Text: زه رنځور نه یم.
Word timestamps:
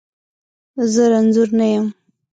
زه 0.93 1.03
رنځور 1.11 1.49
نه 1.59 1.65
یم. 1.73 1.87